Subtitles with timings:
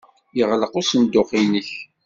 [0.37, 1.69] Yeɣleq usenduq-nnek?